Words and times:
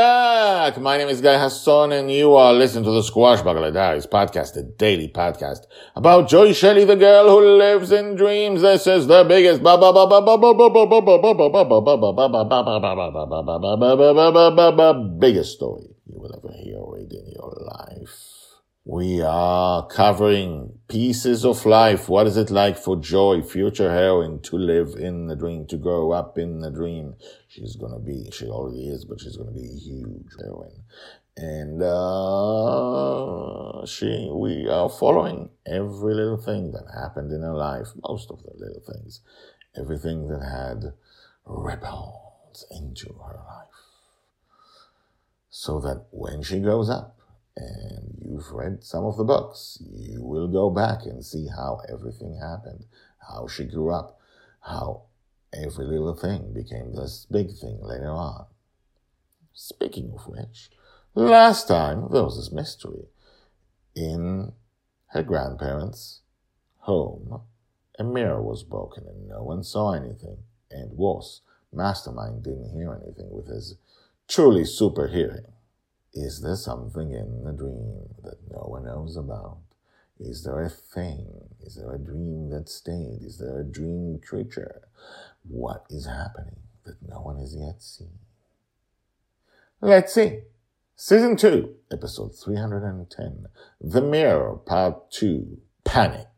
Back. 0.00 0.80
My 0.80 0.96
name 0.96 1.08
is 1.08 1.20
Guy 1.20 1.38
Hasson, 1.38 1.92
and 1.92 2.10
you 2.10 2.34
are 2.34 2.54
listening 2.54 2.84
to 2.84 2.90
the 2.90 3.02
Squashbuckler 3.02 3.70
Diaries 3.70 4.06
podcast, 4.06 4.54
the 4.54 4.62
daily 4.62 5.08
podcast 5.08 5.66
about 5.94 6.26
Joy 6.26 6.54
Shelley, 6.54 6.86
the 6.86 6.96
girl 6.96 7.28
who 7.28 7.58
lives 7.58 7.92
in 7.92 8.16
dreams. 8.16 8.62
This 8.62 8.86
is 8.86 9.06
the 9.08 9.24
biggest 9.24 9.62
biggest 15.20 15.52
story 15.52 15.88
you 16.06 16.18
will 16.18 16.34
ever 16.34 16.52
hear 16.54 16.80
in 17.20 17.32
your 17.36 17.52
life. 17.60 18.39
We 18.92 19.22
are 19.22 19.86
covering 19.86 20.80
pieces 20.88 21.44
of 21.44 21.64
life. 21.64 22.08
What 22.08 22.26
is 22.26 22.36
it 22.36 22.50
like 22.50 22.76
for 22.76 22.96
Joy, 22.96 23.40
future 23.40 23.88
heroine, 23.88 24.40
to 24.40 24.56
live 24.58 24.96
in 24.98 25.28
the 25.28 25.36
dream, 25.36 25.64
to 25.66 25.76
grow 25.76 26.10
up 26.10 26.36
in 26.36 26.58
the 26.58 26.72
dream? 26.72 27.14
She's 27.46 27.76
gonna 27.76 28.00
be, 28.00 28.28
she 28.32 28.46
already 28.46 28.88
is, 28.88 29.04
but 29.04 29.20
she's 29.20 29.36
gonna 29.36 29.52
be 29.52 29.70
a 29.70 29.78
huge 29.78 30.32
heroine. 30.40 30.82
And, 31.36 31.80
uh, 31.80 32.66
she, 33.86 34.28
we 34.28 34.68
are 34.68 34.88
following 34.88 35.50
every 35.64 36.12
little 36.12 36.42
thing 36.42 36.72
that 36.72 36.90
happened 36.92 37.30
in 37.30 37.42
her 37.42 37.54
life, 37.54 37.90
most 38.02 38.28
of 38.28 38.42
the 38.42 38.54
little 38.58 38.82
things, 38.92 39.20
everything 39.76 40.26
that 40.26 40.42
had 40.42 40.94
ripples 41.46 42.66
into 42.72 43.12
her 43.24 43.36
life. 43.36 43.68
So 45.48 45.78
that 45.78 46.06
when 46.10 46.42
she 46.42 46.58
grows 46.58 46.90
up, 46.90 47.19
and 47.60 48.16
you've 48.24 48.50
read 48.50 48.82
some 48.82 49.04
of 49.04 49.16
the 49.16 49.24
books, 49.24 49.78
you 49.92 50.22
will 50.22 50.48
go 50.48 50.70
back 50.70 51.04
and 51.04 51.24
see 51.24 51.46
how 51.46 51.80
everything 51.92 52.38
happened, 52.40 52.86
how 53.28 53.46
she 53.46 53.64
grew 53.64 53.92
up, 53.92 54.18
how 54.60 55.02
every 55.52 55.84
little 55.84 56.14
thing 56.14 56.52
became 56.54 56.94
this 56.94 57.26
big 57.30 57.52
thing 57.52 57.78
later 57.82 58.10
on. 58.10 58.46
Speaking 59.52 60.12
of 60.14 60.26
which, 60.26 60.70
last 61.14 61.68
time 61.68 62.08
there 62.10 62.24
was 62.24 62.36
this 62.36 62.52
mystery. 62.52 63.08
In 63.94 64.52
her 65.08 65.22
grandparents' 65.22 66.20
home, 66.78 67.42
a 67.98 68.04
mirror 68.04 68.42
was 68.42 68.62
broken 68.62 69.04
and 69.06 69.28
no 69.28 69.42
one 69.42 69.62
saw 69.62 69.92
anything. 69.92 70.38
And 70.70 70.92
worse, 70.92 71.42
Mastermind 71.72 72.44
didn't 72.44 72.72
hear 72.72 72.98
anything 73.02 73.30
with 73.30 73.48
his 73.48 73.76
truly 74.28 74.64
super 74.64 75.08
hearing. 75.08 75.46
Is 76.12 76.40
there 76.42 76.56
something 76.56 77.12
in 77.12 77.44
the 77.44 77.52
dream 77.52 78.08
that 78.24 78.38
no 78.50 78.66
one 78.68 78.84
knows 78.84 79.16
about? 79.16 79.58
Is 80.18 80.44
there 80.44 80.60
a 80.60 80.68
thing? 80.68 81.26
Is 81.60 81.76
there 81.76 81.94
a 81.94 81.98
dream 81.98 82.50
that 82.50 82.68
stayed? 82.68 83.20
Is 83.22 83.38
there 83.38 83.60
a 83.60 83.64
dream 83.64 84.20
creature? 84.26 84.82
What 85.48 85.86
is 85.88 86.06
happening 86.06 86.56
that 86.84 86.96
no 87.08 87.20
one 87.20 87.38
has 87.38 87.54
yet 87.54 87.80
seen? 87.80 88.18
Let's 89.80 90.12
see. 90.12 90.40
Season 90.96 91.36
2, 91.36 91.74
episode 91.90 92.34
310. 92.36 93.46
The 93.80 94.02
Mirror, 94.02 94.56
Part 94.66 95.10
2. 95.12 95.58
Panic. 95.84 96.28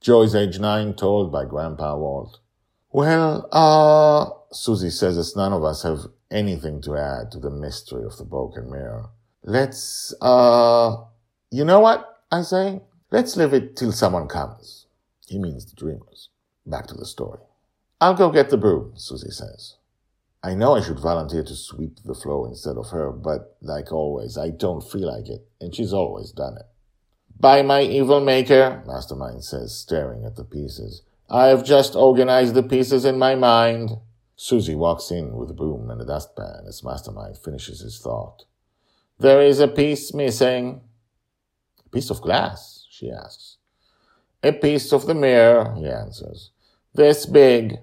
Joy's 0.00 0.34
age 0.34 0.58
9, 0.58 0.94
told 0.94 1.30
by 1.30 1.44
Grandpa 1.44 1.96
Walt. 1.96 2.40
Well, 2.94 3.48
uh, 3.50 4.54
Susie 4.54 4.88
says 4.88 5.18
as 5.18 5.34
none 5.34 5.52
of 5.52 5.64
us 5.64 5.82
have 5.82 6.06
anything 6.30 6.80
to 6.82 6.96
add 6.96 7.32
to 7.32 7.40
the 7.40 7.50
mystery 7.50 8.04
of 8.04 8.16
the 8.18 8.24
broken 8.24 8.70
mirror. 8.70 9.10
Let's, 9.42 10.14
uh, 10.20 10.98
you 11.50 11.64
know 11.64 11.80
what 11.80 12.22
I 12.30 12.42
say? 12.42 12.82
Let's 13.10 13.36
leave 13.36 13.52
it 13.52 13.74
till 13.76 13.90
someone 13.90 14.28
comes. 14.28 14.86
He 15.26 15.40
means 15.40 15.66
the 15.66 15.74
dreamers. 15.74 16.28
Back 16.66 16.86
to 16.86 16.94
the 16.94 17.04
story. 17.04 17.40
I'll 18.00 18.14
go 18.14 18.30
get 18.30 18.50
the 18.50 18.58
broom, 18.58 18.92
Susie 18.94 19.32
says. 19.32 19.74
I 20.44 20.54
know 20.54 20.76
I 20.76 20.80
should 20.80 21.00
volunteer 21.00 21.42
to 21.42 21.56
sweep 21.56 21.98
the 22.04 22.14
floor 22.14 22.46
instead 22.46 22.76
of 22.76 22.90
her, 22.90 23.10
but 23.10 23.56
like 23.60 23.90
always, 23.90 24.38
I 24.38 24.50
don't 24.50 24.88
feel 24.88 25.08
like 25.08 25.28
it, 25.28 25.44
and 25.60 25.74
she's 25.74 25.92
always 25.92 26.30
done 26.30 26.58
it. 26.58 26.66
By 27.40 27.62
my 27.62 27.82
evil 27.82 28.20
maker, 28.20 28.84
Mastermind 28.86 29.42
says, 29.42 29.76
staring 29.76 30.24
at 30.24 30.36
the 30.36 30.44
pieces. 30.44 31.02
I 31.30 31.46
have 31.46 31.64
just 31.64 31.94
organized 31.96 32.54
the 32.54 32.62
pieces 32.62 33.04
in 33.04 33.18
my 33.18 33.34
mind. 33.34 33.98
Susie 34.36 34.74
walks 34.74 35.10
in 35.10 35.36
with 35.36 35.50
a 35.50 35.54
broom 35.54 35.90
and 35.90 36.00
a 36.00 36.04
dustpan 36.04 36.64
as 36.68 36.84
Mastermind 36.84 37.38
finishes 37.38 37.80
his 37.80 37.98
thought. 37.98 38.44
There 39.18 39.40
is 39.40 39.60
a 39.60 39.68
piece 39.68 40.12
missing. 40.12 40.82
A 41.84 41.88
piece 41.88 42.10
of 42.10 42.20
glass, 42.20 42.86
she 42.90 43.10
asks. 43.10 43.56
A 44.42 44.52
piece 44.52 44.92
of 44.92 45.06
the 45.06 45.14
mirror, 45.14 45.74
he 45.76 45.86
answers. 45.86 46.50
This 46.92 47.26
big. 47.26 47.78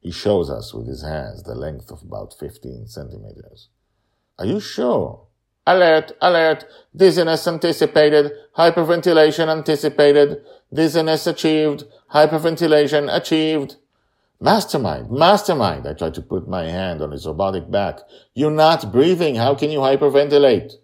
He 0.00 0.12
shows 0.12 0.50
us 0.50 0.74
with 0.74 0.86
his 0.86 1.02
hands 1.02 1.42
the 1.42 1.54
length 1.54 1.90
of 1.90 2.02
about 2.02 2.34
15 2.38 2.86
centimeters. 2.86 3.70
Are 4.38 4.46
you 4.46 4.60
sure? 4.60 5.26
Alert, 5.66 6.12
alert, 6.20 6.66
dizziness 6.94 7.48
anticipated, 7.48 8.32
hyperventilation 8.56 9.48
anticipated, 9.48 10.42
dizziness 10.72 11.26
achieved, 11.26 11.84
hyperventilation 12.12 13.14
achieved. 13.14 13.76
Mastermind, 14.40 15.10
mastermind. 15.10 15.86
I 15.86 15.94
try 15.94 16.10
to 16.10 16.20
put 16.20 16.46
my 16.46 16.64
hand 16.64 17.00
on 17.00 17.12
his 17.12 17.26
robotic 17.26 17.70
back. 17.70 18.00
You're 18.34 18.50
not 18.50 18.92
breathing. 18.92 19.36
How 19.36 19.54
can 19.54 19.70
you 19.70 19.78
hyperventilate? 19.78 20.74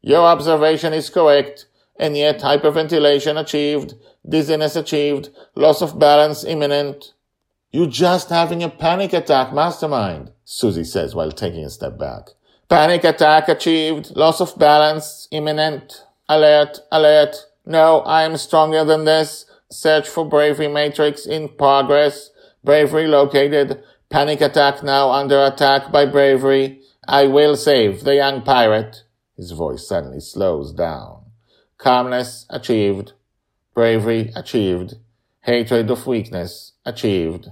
Your 0.00 0.22
observation 0.22 0.94
is 0.94 1.10
correct, 1.10 1.66
and 1.98 2.16
yet 2.16 2.40
hyperventilation 2.40 3.38
achieved, 3.38 3.94
dizziness 4.26 4.74
achieved, 4.74 5.28
loss 5.54 5.82
of 5.82 5.98
balance 5.98 6.44
imminent. 6.44 7.12
You're 7.72 7.86
just 7.86 8.30
having 8.30 8.62
a 8.62 8.70
panic 8.70 9.12
attack, 9.12 9.52
mastermind, 9.52 10.32
Susie 10.44 10.84
says 10.84 11.14
while 11.14 11.30
taking 11.30 11.64
a 11.64 11.70
step 11.70 11.98
back. 11.98 12.30
Panic 12.70 13.02
attack 13.02 13.48
achieved, 13.48 14.14
loss 14.14 14.40
of 14.40 14.56
balance 14.56 15.26
imminent. 15.32 16.04
Alert, 16.28 16.78
alert. 16.92 17.34
No, 17.66 17.98
I 18.02 18.22
am 18.22 18.36
stronger 18.36 18.84
than 18.84 19.04
this. 19.04 19.44
Search 19.72 20.08
for 20.08 20.24
bravery 20.24 20.68
matrix 20.68 21.26
in 21.26 21.48
progress. 21.48 22.30
Bravery 22.62 23.08
located. 23.08 23.82
Panic 24.08 24.40
attack 24.40 24.84
now 24.84 25.10
under 25.10 25.44
attack 25.44 25.90
by 25.90 26.06
bravery. 26.06 26.80
I 27.08 27.26
will 27.26 27.56
save 27.56 28.04
the 28.04 28.14
young 28.14 28.42
pirate. 28.42 29.02
His 29.36 29.50
voice 29.50 29.88
suddenly 29.88 30.20
slows 30.20 30.72
down. 30.72 31.24
Calmness 31.76 32.46
achieved. 32.50 33.14
Bravery 33.74 34.30
achieved. 34.36 34.94
Hatred 35.40 35.90
of 35.90 36.06
weakness 36.06 36.74
achieved. 36.86 37.48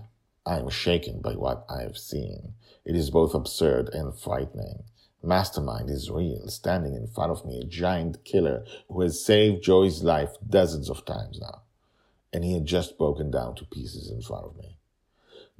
I 0.47 0.59
am 0.59 0.69
shaken 0.69 1.21
by 1.21 1.33
what 1.33 1.67
I 1.69 1.83
have 1.83 1.99
seen. 1.99 2.55
It 2.85 2.95
is 2.95 3.11
both 3.11 3.35
absurd 3.35 3.89
and 3.93 4.17
frightening. 4.17 4.85
Mastermind 5.23 5.91
is 5.91 6.11
real, 6.11 6.49
standing 6.49 6.95
in 6.95 7.09
front 7.09 7.33
of 7.33 7.45
me, 7.45 7.61
a 7.61 7.65
giant 7.65 8.25
killer 8.25 8.65
who 8.89 9.01
has 9.03 9.25
saved 9.25 9.65
Joy's 9.65 10.03
life 10.03 10.37
dozens 10.49 10.89
of 10.89 11.05
times 11.05 11.41
now. 11.41 11.63
And 12.33 12.45
he 12.45 12.55
had 12.55 12.67
just 12.67 12.99
broken 12.99 13.31
down 13.31 13.57
to 13.57 13.65
pieces 13.65 14.11
in 14.11 14.23
front 14.23 14.47
of 14.47 14.57
me. 14.57 14.77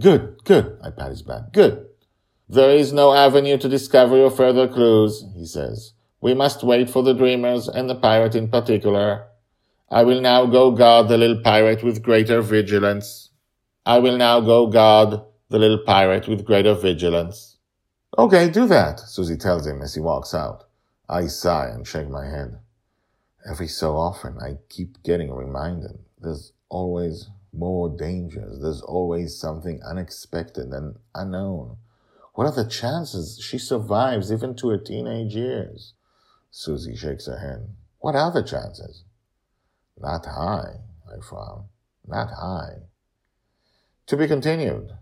Good, 0.01 0.37
good, 0.45 0.79
I 0.83 0.91
pat 0.91 1.11
his 1.11 1.23
back. 1.23 1.53
Good. 1.53 1.87
There 2.49 2.71
is 2.71 2.93
no 2.93 3.13
avenue 3.13 3.59
to 3.59 3.69
discovery 3.69 4.23
or 4.23 4.31
further 4.31 4.69
clues, 4.69 5.25
he 5.35 5.45
says. 5.45 5.93
We 6.21 6.35
must 6.35 6.63
wait 6.63 6.89
for 6.89 7.03
the 7.03 7.13
dreamers 7.13 7.69
and 7.69 7.91
the 7.91 7.95
pirate 7.95 8.35
in 8.35 8.49
particular. 8.49 9.27
I 9.91 10.05
will 10.05 10.21
now 10.21 10.47
go 10.47 10.71
guard 10.71 11.09
the 11.09 11.19
little 11.19 11.43
pirate 11.43 11.83
with 11.83 12.03
greater 12.03 12.43
vigilance. 12.43 13.31
I 13.85 13.99
will 13.99 14.17
now 14.17 14.41
go 14.41 14.67
guard 14.67 15.21
the 15.49 15.59
little 15.59 15.79
pirate 15.79 16.29
with 16.29 16.45
greater 16.45 16.75
vigilance. 16.75 17.58
Okay, 18.17 18.49
do 18.49 18.67
that, 18.67 19.01
Susie 19.01 19.37
tells 19.37 19.67
him 19.67 19.83
as 19.83 19.95
he 19.95 20.01
walks 20.01 20.33
out. 20.33 20.65
I 21.09 21.27
sigh 21.27 21.69
and 21.69 21.87
shake 21.87 22.09
my 22.09 22.27
head. 22.27 22.59
Every 23.49 23.69
so 23.69 23.97
often 23.97 24.39
I 24.39 24.59
keep 24.69 25.03
getting 25.03 25.33
reminded 25.33 25.99
there's 26.21 26.53
always 26.69 27.29
more 27.53 27.89
dangers. 27.89 28.61
There's 28.61 28.83
always 28.83 29.37
something 29.37 29.81
unexpected 29.83 30.69
and 30.69 30.97
unknown. 31.15 31.77
What 32.35 32.47
are 32.47 32.65
the 32.65 32.69
chances 32.69 33.41
she 33.41 33.59
survives 33.59 34.33
even 34.33 34.55
to 34.57 34.69
her 34.71 34.79
teenage 34.79 35.35
years? 35.35 35.95
Susie 36.51 36.97
shakes 36.97 37.27
her 37.27 37.39
head. 37.39 37.69
What 37.99 38.15
are 38.15 38.33
the 38.33 38.43
chances? 38.43 39.05
Not 39.99 40.27
high, 40.27 40.77
I 41.07 41.21
frown. 41.21 41.65
Not 42.07 42.31
high. 42.31 42.83
To 44.07 44.17
be 44.17 44.27
continued. 44.27 44.93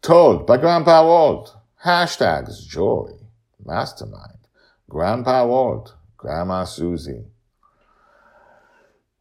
Told 0.00 0.46
by 0.46 0.56
Grandpa 0.56 1.04
Walt. 1.04 1.56
Hashtags 1.84 2.64
joy, 2.64 3.10
mastermind, 3.64 4.38
Grandpa 4.88 5.44
Walt, 5.46 5.96
Grandma 6.16 6.62
Susie. 6.62 7.24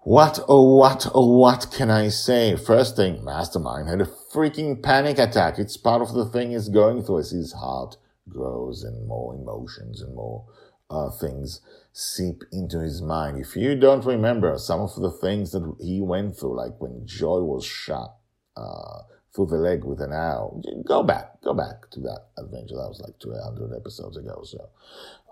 What, 0.03 0.39
oh, 0.47 0.75
what, 0.75 1.07
oh, 1.13 1.37
what 1.37 1.71
can 1.71 1.89
I 1.89 2.09
say? 2.09 2.55
First 2.55 2.95
thing, 2.95 3.23
Mastermind 3.23 3.87
had 3.87 4.01
a 4.01 4.05
freaking 4.05 4.81
panic 4.81 5.17
attack. 5.17 5.57
It's 5.57 5.75
part 5.77 6.03
of 6.03 6.13
the 6.13 6.25
thing 6.25 6.51
he's 6.51 6.69
going 6.69 7.03
through 7.03 7.19
as 7.19 7.31
his 7.31 7.53
heart 7.53 7.97
grows 8.29 8.83
and 8.83 9.07
more 9.07 9.33
emotions 9.33 10.01
and 10.01 10.13
more 10.13 10.45
uh, 10.91 11.09
things 11.09 11.61
seep 11.93 12.43
into 12.51 12.79
his 12.79 13.01
mind. 13.01 13.39
If 13.39 13.55
you 13.55 13.75
don't 13.75 14.05
remember 14.05 14.55
some 14.59 14.81
of 14.81 14.95
the 14.95 15.11
things 15.11 15.51
that 15.51 15.75
he 15.79 15.99
went 16.01 16.37
through, 16.37 16.57
like 16.57 16.79
when 16.79 17.07
Joy 17.07 17.39
was 17.39 17.65
shot 17.65 18.17
uh, 18.55 19.01
through 19.33 19.47
the 19.47 19.55
leg 19.55 19.83
with 19.83 20.01
an 20.01 20.11
arrow, 20.11 20.61
go 20.85 21.03
back, 21.03 21.41
go 21.41 21.53
back 21.53 21.89
to 21.91 21.99
that 22.01 22.27
adventure. 22.37 22.75
That 22.75 22.89
was 22.89 23.01
like 23.01 23.17
200 23.19 23.75
episodes 23.75 24.17
ago. 24.17 24.43
So, 24.43 24.69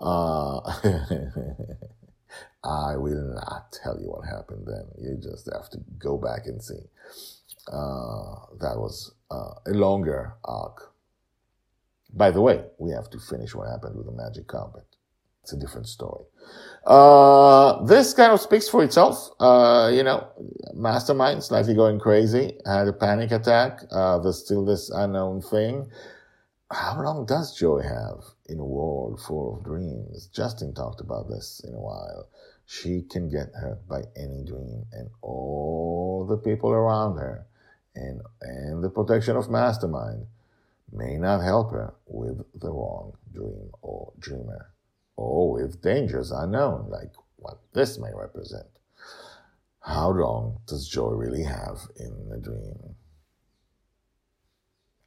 uh, 0.00 0.60
I 2.64 2.96
will 2.96 3.34
not 3.34 3.72
tell 3.72 3.98
you 4.00 4.08
what 4.08 4.26
happened 4.26 4.66
then. 4.66 4.86
You 4.98 5.18
just 5.20 5.48
have 5.52 5.68
to 5.70 5.78
go 5.98 6.16
back 6.16 6.46
and 6.46 6.62
see. 6.62 6.82
Uh, 7.70 8.46
that 8.60 8.76
was 8.76 9.12
uh, 9.30 9.54
a 9.66 9.70
longer 9.70 10.34
arc. 10.44 10.92
By 12.12 12.30
the 12.30 12.40
way, 12.40 12.64
we 12.78 12.90
have 12.90 13.10
to 13.10 13.18
finish 13.18 13.54
what 13.54 13.68
happened 13.68 13.96
with 13.96 14.06
the 14.06 14.12
magic 14.12 14.46
carpet. 14.46 14.84
It's 15.50 15.56
a 15.56 15.66
different 15.66 15.88
story. 15.88 16.26
Uh, 16.86 17.82
this 17.84 18.14
kind 18.14 18.32
of 18.32 18.40
speaks 18.40 18.68
for 18.68 18.84
itself. 18.84 19.30
Uh, 19.40 19.90
you 19.92 20.04
know, 20.04 20.28
mastermind 20.74 21.42
slightly 21.42 21.74
going 21.74 21.98
crazy, 21.98 22.56
had 22.64 22.86
a 22.86 22.92
panic 22.92 23.32
attack. 23.32 23.80
Uh, 23.90 24.18
there's 24.20 24.44
still 24.44 24.64
this 24.64 24.90
unknown 24.90 25.42
thing. 25.42 25.90
How 26.70 27.02
long 27.02 27.26
does 27.26 27.58
Joy 27.58 27.82
have 27.82 28.22
in 28.48 28.60
a 28.60 28.64
world 28.64 29.20
full 29.20 29.56
of 29.56 29.64
dreams? 29.64 30.28
Justin 30.28 30.72
talked 30.72 31.00
about 31.00 31.28
this 31.28 31.60
in 31.66 31.74
a 31.74 31.80
while. 31.80 32.28
She 32.66 33.02
can 33.10 33.28
get 33.28 33.50
hurt 33.52 33.88
by 33.88 34.02
any 34.16 34.44
dream 34.44 34.84
and 34.92 35.10
all 35.20 36.26
the 36.30 36.36
people 36.36 36.70
around 36.70 37.16
her 37.16 37.44
and, 37.96 38.20
and 38.40 38.84
the 38.84 38.90
protection 38.90 39.34
of 39.34 39.50
Mastermind 39.50 40.28
may 40.92 41.16
not 41.16 41.42
help 41.42 41.72
her 41.72 41.94
with 42.06 42.38
the 42.54 42.70
wrong 42.70 43.14
dream 43.32 43.70
or 43.82 44.12
dreamer 44.20 44.70
or 45.20 45.52
with 45.52 45.82
dangers 45.82 46.30
unknown, 46.30 46.88
like 46.88 47.12
what 47.36 47.58
this 47.74 47.98
may 47.98 48.10
represent. 48.14 48.66
How 49.80 50.10
long 50.10 50.60
does 50.66 50.88
Joy 50.88 51.10
really 51.10 51.42
have 51.42 51.78
in 51.96 52.28
the 52.28 52.38
dream? 52.38 52.96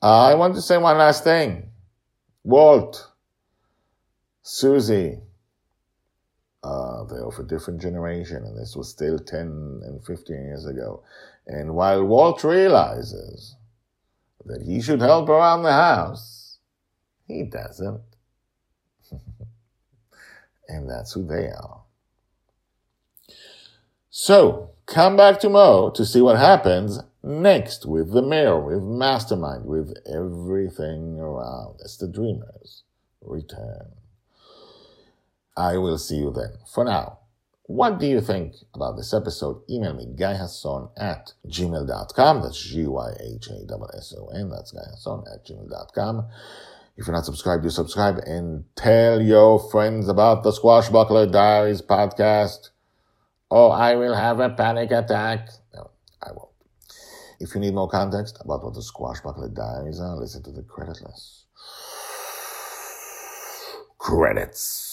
I 0.02 0.36
want 0.36 0.56
to 0.56 0.62
say 0.62 0.78
one 0.78 0.98
last 0.98 1.24
thing. 1.24 1.70
Walt, 2.44 3.10
Susie, 4.42 5.20
uh, 6.64 7.04
they're 7.06 7.26
of 7.26 7.40
a 7.40 7.44
different 7.44 7.82
generation, 7.82 8.44
and 8.44 8.58
this 8.58 8.76
was 8.76 8.90
still 8.90 9.18
10 9.18 9.82
and 9.84 10.06
15 10.06 10.36
years 10.36 10.66
ago. 10.66 11.04
And 11.48 11.76
while 11.76 12.04
Walt 12.04 12.44
realizes 12.44 13.56
that 14.46 14.62
he 14.62 14.82
should 14.82 15.02
help 15.02 15.30
around 15.30 15.64
the 15.64 15.72
house, 15.72 16.60
he 17.28 17.44
doesn't. 17.44 18.02
And 20.68 20.90
that's 20.90 21.14
who 21.14 21.26
they 21.26 21.48
are. 21.48 21.82
So, 24.10 24.72
come 24.86 25.18
back 25.18 25.40
tomorrow 25.40 25.90
to 25.92 26.06
see 26.06 26.22
what 26.22 26.38
happens 26.38 27.00
next 27.24 27.86
with 27.86 28.12
the 28.12 28.22
mayor, 28.22 28.60
with 28.60 28.84
Mastermind, 28.84 29.66
with 29.66 29.94
everything 30.06 31.20
around. 31.20 31.80
It's 31.80 31.98
the 31.98 32.08
Dreamers 32.08 32.84
return. 33.22 33.94
I 35.56 35.78
will 35.78 35.98
see 35.98 36.18
you 36.18 36.32
then. 36.32 36.58
For 36.72 36.84
now, 36.84 37.20
what 37.66 38.00
do 38.00 38.06
you 38.06 38.20
think 38.20 38.56
about 38.74 38.98
this 38.98 39.14
episode? 39.14 39.62
Email 39.70 39.94
me, 39.94 40.06
guyhasson 40.06 40.92
at 40.98 41.34
gmail.com. 41.48 42.42
That's 42.42 42.62
G-Y-H-A-S-S-O-N. 42.62 44.50
That's 44.50 44.74
guyhasson 44.74 45.34
at 45.34 45.46
gmail.com. 45.46 46.28
If 46.96 47.08
you're 47.08 47.16
not 47.16 47.26
subscribed, 47.26 47.64
do 47.64 47.70
subscribe 47.72 48.20
and 48.20 48.66
tell 48.76 49.20
your 49.20 49.60
friends 49.72 50.08
about 50.08 50.44
the 50.44 50.52
Squashbuckler 50.52 51.32
Diaries 51.32 51.82
podcast. 51.82 52.70
Oh, 53.50 53.70
I 53.70 53.96
will 53.96 54.14
have 54.14 54.40
a 54.40 54.50
panic 54.50 54.92
attack. 54.92 55.50
No, 55.74 55.90
I 56.22 56.32
won't. 56.32 56.52
If 57.40 57.56
you 57.56 57.62
need 57.62 57.74
more 57.74 57.90
context 57.90 58.38
about 58.42 58.64
what 58.64 58.76
the 58.76 58.82
Squashbuckler 58.82 59.54
Diaries 59.54 60.00
are, 60.00 60.16
listen 60.16 60.44
to 60.44 60.52
the 60.52 60.62
credit 60.62 61.02
list. 61.04 61.46
Credits. 63.98 64.93